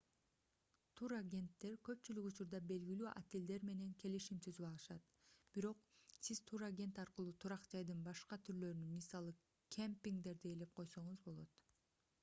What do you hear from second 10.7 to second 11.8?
койсоңуз болот